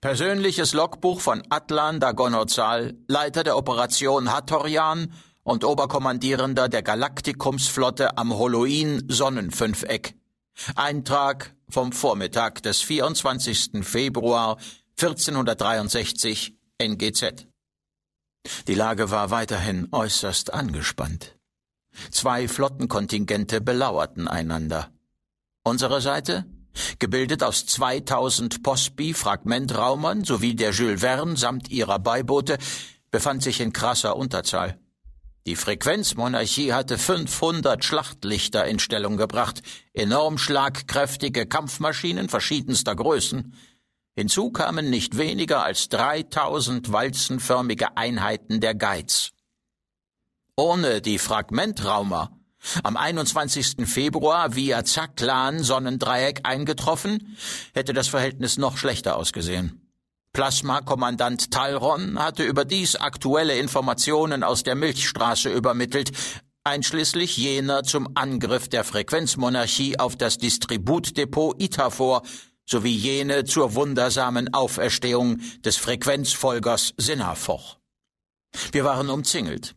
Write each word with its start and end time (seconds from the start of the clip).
Persönliches 0.00 0.72
Logbuch 0.72 1.20
von 1.20 1.42
Atlan 1.50 2.00
Dagonozal, 2.00 2.94
Leiter 3.06 3.44
der 3.44 3.56
Operation 3.56 4.32
Hattorian 4.32 5.12
und 5.42 5.64
Oberkommandierender 5.64 6.68
der 6.68 6.82
Galaktikumsflotte 6.82 8.18
am 8.18 8.36
Holoin 8.36 9.04
Sonnenfünfeck. 9.08 10.14
Eintrag 10.74 11.54
vom 11.68 11.92
Vormittag 11.92 12.62
des 12.62 12.80
24. 12.82 13.82
Februar 13.82 14.58
1463 14.98 16.54
NGZ. 16.78 17.46
Die 18.66 18.74
Lage 18.74 19.10
war 19.10 19.30
weiterhin 19.30 19.88
äußerst 19.92 20.52
angespannt. 20.52 21.36
Zwei 22.10 22.48
Flottenkontingente 22.48 23.60
belauerten 23.60 24.28
einander. 24.28 24.90
Unsere 25.64 26.00
Seite 26.00 26.44
gebildet 26.98 27.42
aus 27.42 27.66
2000 27.66 28.62
Pospi-Fragmentraumern 28.62 30.24
sowie 30.24 30.54
der 30.54 30.70
Jules 30.70 31.00
Verne 31.00 31.36
samt 31.36 31.70
ihrer 31.70 31.98
Beiboote, 31.98 32.58
befand 33.10 33.42
sich 33.42 33.60
in 33.60 33.72
krasser 33.72 34.16
Unterzahl. 34.16 34.78
Die 35.46 35.56
Frequenzmonarchie 35.56 36.74
hatte 36.74 36.98
500 36.98 37.82
Schlachtlichter 37.82 38.66
in 38.66 38.78
Stellung 38.78 39.16
gebracht, 39.16 39.62
enorm 39.94 40.36
schlagkräftige 40.36 41.46
Kampfmaschinen 41.46 42.28
verschiedenster 42.28 42.94
Größen. 42.94 43.54
Hinzu 44.14 44.50
kamen 44.50 44.90
nicht 44.90 45.16
weniger 45.16 45.62
als 45.62 45.88
3000 45.88 46.92
walzenförmige 46.92 47.96
Einheiten 47.96 48.60
der 48.60 48.74
Geiz. 48.74 49.30
Ohne 50.56 51.00
die 51.00 51.18
Fragmentraumer 51.18 52.37
am 52.82 52.96
21. 52.96 53.86
Februar 53.86 54.54
via 54.54 54.84
Zaklan 54.84 55.62
Sonnendreieck 55.62 56.40
eingetroffen, 56.44 57.36
hätte 57.74 57.92
das 57.92 58.08
Verhältnis 58.08 58.58
noch 58.58 58.76
schlechter 58.76 59.16
ausgesehen. 59.16 59.88
Plasma-Kommandant 60.32 61.50
Talron 61.50 62.18
hatte 62.18 62.44
überdies 62.44 62.96
aktuelle 62.96 63.58
Informationen 63.58 64.44
aus 64.44 64.62
der 64.62 64.74
Milchstraße 64.74 65.50
übermittelt, 65.50 66.12
einschließlich 66.64 67.36
jener 67.36 67.82
zum 67.82 68.10
Angriff 68.14 68.68
der 68.68 68.84
Frequenzmonarchie 68.84 69.98
auf 69.98 70.16
das 70.16 70.38
Distributdepot 70.38 71.60
Itafor 71.60 72.22
sowie 72.66 72.94
jene 72.94 73.44
zur 73.44 73.74
wundersamen 73.74 74.52
Auferstehung 74.52 75.40
des 75.64 75.76
Frequenzfolgers 75.76 76.92
Sinnafoch. 76.98 77.78
Wir 78.72 78.84
waren 78.84 79.08
umzingelt, 79.08 79.74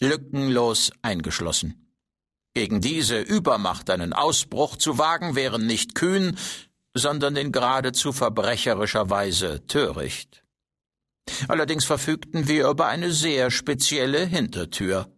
lückenlos 0.00 0.90
eingeschlossen. 1.02 1.91
Gegen 2.54 2.80
diese 2.80 3.20
Übermacht 3.20 3.88
einen 3.88 4.12
Ausbruch 4.12 4.76
zu 4.76 4.98
wagen, 4.98 5.34
wären 5.34 5.66
nicht 5.66 5.94
kühn, 5.94 6.36
sondern 6.94 7.36
in 7.36 7.52
geradezu 7.52 8.12
verbrecherischer 8.12 9.08
Weise 9.08 9.66
töricht. 9.66 10.44
Allerdings 11.48 11.84
verfügten 11.84 12.48
wir 12.48 12.68
über 12.68 12.86
eine 12.86 13.12
sehr 13.12 13.50
spezielle 13.50 14.26
Hintertür 14.26 15.10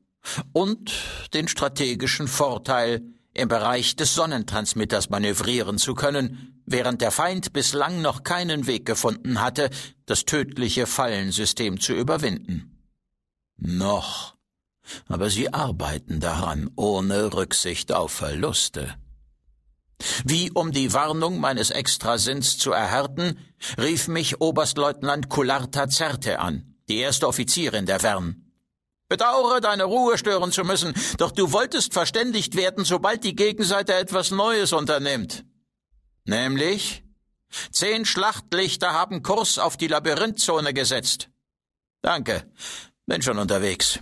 und 0.53 0.93
den 1.33 1.49
strategischen 1.49 2.29
Vorteil, 2.29 3.03
im 3.37 3.48
Bereich 3.48 3.97
des 3.97 4.15
Sonnentransmitters 4.15 5.11
manövrieren 5.11 5.77
zu 5.77 5.95
können, 5.95 6.63
während 6.67 7.01
der 7.01 7.11
Feind 7.11 7.53
bislang 7.53 8.01
noch 8.01 8.23
keinen 8.23 8.69
Weg 8.69 8.87
gefunden 8.87 9.41
hatte, 9.41 9.71
das 10.07 10.25
tödliche 10.25 10.87
Fallensystem 10.87 11.81
zu 11.81 11.95
überwinden. 11.95 12.79
Noch 13.57 14.34
aber 15.09 15.31
sie 15.31 15.53
arbeiten 15.53 16.21
daran 16.21 16.71
ohne 16.77 17.33
Rücksicht 17.33 17.93
auf 17.93 18.13
Verluste. 18.13 18.95
Wie 20.25 20.51
um 20.51 20.73
die 20.73 20.93
Warnung 20.93 21.41
meines 21.41 21.71
Extrasinns 21.71 22.59
zu 22.59 22.73
erhärten, 22.73 23.39
rief 23.79 24.09
mich 24.09 24.41
Oberstleutnant 24.41 25.29
Kularta 25.29 25.89
Zerte 25.89 26.41
an, 26.41 26.75
die 26.89 26.99
erste 26.99 27.29
Offizierin 27.29 27.87
der 27.87 28.03
Wern. 28.03 28.45
Bedauere, 29.09 29.61
deine 29.61 29.85
Ruhe 29.85 30.19
stören 30.19 30.51
zu 30.51 30.65
müssen, 30.65 30.95
doch 31.19 31.31
du 31.31 31.53
wolltest 31.53 31.93
verständigt 31.93 32.57
werden, 32.57 32.85
sobald 32.85 33.23
die 33.23 33.37
Gegenseite 33.37 33.95
etwas 33.95 34.31
Neues 34.31 34.73
unternimmt. 34.73 35.45
Nämlich? 36.25 37.05
Zehn 37.70 38.05
Schlachtlichter 38.05 38.92
haben 38.92 39.23
Kurs 39.23 39.58
auf 39.58 39.77
die 39.77 39.87
Labyrinthzone 39.87 40.75
gesetzt. 40.75 41.29
Danke, 42.03 42.51
bin 43.07 43.23
schon 43.23 43.39
unterwegs. 43.39 44.01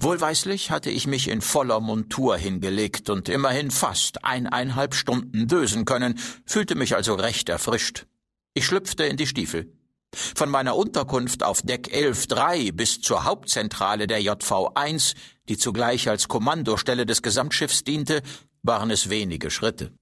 Wohlweislich 0.00 0.70
hatte 0.70 0.90
ich 0.90 1.06
mich 1.06 1.28
in 1.28 1.40
voller 1.40 1.80
Montur 1.80 2.36
hingelegt 2.36 3.10
und 3.10 3.28
immerhin 3.28 3.70
fast 3.70 4.24
eineinhalb 4.24 4.94
Stunden 4.94 5.48
dösen 5.48 5.84
können, 5.84 6.18
fühlte 6.44 6.74
mich 6.74 6.94
also 6.94 7.14
recht 7.14 7.48
erfrischt. 7.48 8.06
Ich 8.54 8.66
schlüpfte 8.66 9.04
in 9.04 9.16
die 9.16 9.26
Stiefel. 9.26 9.72
Von 10.14 10.50
meiner 10.50 10.76
Unterkunft 10.76 11.42
auf 11.42 11.62
Deck 11.62 11.88
11.3 11.88 12.72
bis 12.72 13.00
zur 13.00 13.24
Hauptzentrale 13.24 14.06
der 14.06 14.20
JV1, 14.20 15.14
die 15.48 15.56
zugleich 15.56 16.08
als 16.08 16.28
Kommandostelle 16.28 17.06
des 17.06 17.22
Gesamtschiffs 17.22 17.82
diente, 17.82 18.22
waren 18.62 18.90
es 18.90 19.08
wenige 19.08 19.50
Schritte. 19.50 19.92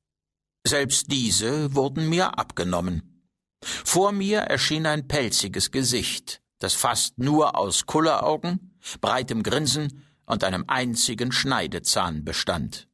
Selbst 0.67 1.11
diese 1.11 1.75
wurden 1.75 2.09
mir 2.09 2.39
abgenommen. 2.39 3.25
Vor 3.63 4.13
mir 4.13 4.41
erschien 4.41 4.87
ein 4.87 5.07
pelziges 5.07 5.71
Gesicht, 5.71 6.43
das 6.59 6.75
fast 6.75 7.19
nur 7.19 7.57
aus 7.57 7.87
Kulleraugen, 7.87 8.70
breitem 9.01 9.43
Grinsen 9.43 10.07
und 10.27 10.45
einem 10.45 10.65
einzigen 10.69 11.33
Schneidezahn 11.33 12.25
bestand. 12.25 12.89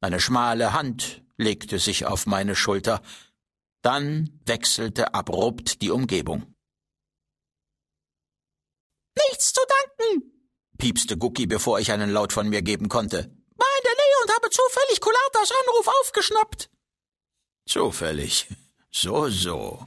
Eine 0.00 0.20
schmale 0.20 0.72
Hand 0.72 1.22
legte 1.36 1.78
sich 1.78 2.06
auf 2.06 2.26
meine 2.26 2.54
Schulter, 2.56 3.02
dann 3.82 4.40
wechselte 4.44 5.14
abrupt 5.14 5.80
die 5.82 5.90
Umgebung. 5.90 6.54
Nichts 9.30 9.52
zu 9.52 9.60
danken, 9.98 10.32
piepste 10.78 11.16
Gucki, 11.16 11.46
bevor 11.46 11.78
ich 11.80 11.92
einen 11.92 12.10
Laut 12.10 12.32
von 12.32 12.48
mir 12.48 12.62
geben 12.62 12.88
konnte. 12.88 13.18
War 13.18 13.78
in 13.78 13.84
der 13.84 13.92
Nähe 13.92 14.16
und 14.22 14.34
habe 14.34 14.50
zufällig 14.50 15.00
Kulartas 15.00 15.52
Anruf 15.62 15.88
aufgeschnappt. 16.00 16.70
Zufällig. 17.66 18.48
So, 18.90 19.28
so. 19.28 19.86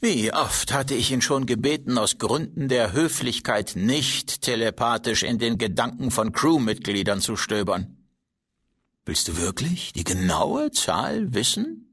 Wie 0.00 0.32
oft 0.32 0.72
hatte 0.72 0.94
ich 0.94 1.10
ihn 1.10 1.22
schon 1.22 1.44
gebeten, 1.44 1.98
aus 1.98 2.18
Gründen 2.18 2.68
der 2.68 2.92
Höflichkeit 2.92 3.72
nicht 3.74 4.42
telepathisch 4.42 5.24
in 5.24 5.40
den 5.40 5.58
Gedanken 5.58 6.12
von 6.12 6.30
Crewmitgliedern 6.30 7.20
zu 7.20 7.34
stöbern. 7.34 7.96
Willst 9.04 9.26
du 9.26 9.38
wirklich 9.38 9.92
die 9.92 10.04
genaue 10.04 10.70
Zahl 10.70 11.34
wissen? 11.34 11.84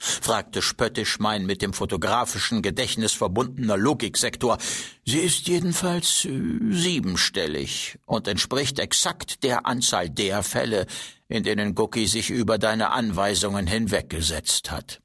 fragte 0.00 0.62
spöttisch 0.62 1.20
mein 1.20 1.46
mit 1.46 1.62
dem 1.62 1.72
fotografischen 1.72 2.62
Gedächtnis 2.62 3.12
verbundener 3.12 3.76
Logiksektor. 3.76 4.58
Sie 5.06 5.20
ist 5.20 5.46
jedenfalls 5.46 6.24
äh, 6.24 6.40
siebenstellig 6.70 8.00
und 8.06 8.26
entspricht 8.26 8.80
exakt 8.80 9.44
der 9.44 9.66
Anzahl 9.66 10.10
der 10.10 10.42
Fälle, 10.42 10.86
in 11.28 11.44
denen 11.44 11.76
Gucki 11.76 12.08
sich 12.08 12.30
über 12.30 12.58
deine 12.58 12.90
Anweisungen 12.90 13.68
hinweggesetzt 13.68 14.72
hat. 14.72 15.01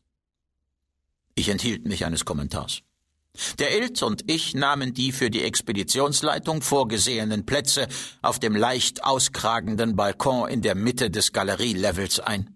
Ich 1.38 1.50
enthielt 1.50 1.86
mich 1.86 2.04
eines 2.04 2.26
Kommentars. 2.26 2.82
Der 3.60 3.78
Ilt 3.78 4.02
und 4.02 4.24
ich 4.26 4.56
nahmen 4.56 4.96
die 4.96 5.12
für 5.12 5.30
die 5.30 5.44
Expeditionsleitung 5.44 6.64
vorgesehenen 6.64 7.46
Plätze 7.46 7.88
auf 8.24 8.40
dem 8.40 8.56
leicht 8.56 9.04
auskragenden 9.04 9.96
Balkon 9.96 10.50
in 10.50 10.64
der 10.64 10.74
Mitte 10.74 11.12
des 11.12 11.34
Galerielevels 11.34 12.20
ein. 12.20 12.56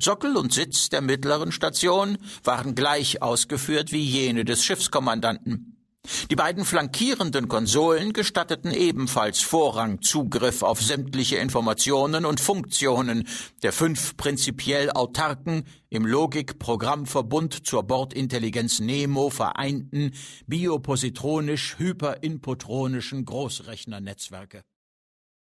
Sockel 0.00 0.38
und 0.38 0.54
Sitz 0.54 0.88
der 0.88 1.02
mittleren 1.02 1.52
Station 1.52 2.16
waren 2.44 2.74
gleich 2.74 3.20
ausgeführt 3.20 3.92
wie 3.92 4.04
jene 4.04 4.46
des 4.46 4.64
Schiffskommandanten. 4.64 5.69
Die 6.30 6.36
beiden 6.36 6.64
flankierenden 6.64 7.48
Konsolen 7.48 8.12
gestatteten 8.12 8.72
ebenfalls 8.72 9.40
Vorrang 9.40 10.00
Zugriff 10.00 10.62
auf 10.62 10.80
sämtliche 10.80 11.38
Informationen 11.38 12.24
und 12.24 12.40
Funktionen 12.40 13.26
der 13.64 13.72
fünf 13.72 14.16
prinzipiell 14.16 14.92
autarken, 14.92 15.64
im 15.88 16.06
Logik-Programmverbund 16.06 17.66
zur 17.66 17.82
Bordintelligenz 17.82 18.78
Nemo 18.78 19.30
vereinten 19.30 20.12
biopositronisch-hyperinpotronischen 20.46 23.24
Großrechnernetzwerke 23.24 24.62